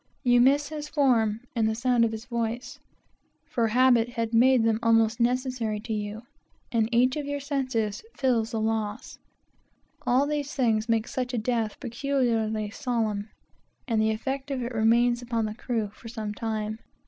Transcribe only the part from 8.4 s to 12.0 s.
the loss. All these things make such a death